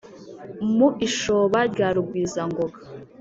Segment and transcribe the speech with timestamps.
[0.77, 2.77] Mu ishoba rya Rugwizangoga